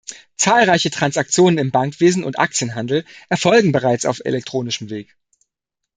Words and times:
Zahlreiche 0.35 0.89
Transaktionen 0.89 1.59
im 1.59 1.69
Bankwesen 1.69 2.23
und 2.23 2.39
Aktienhandel 2.39 3.05
erfolgen 3.29 3.71
bereits 3.71 4.07
auf 4.07 4.19
elektronischem 4.25 4.89
Weg. 4.89 5.15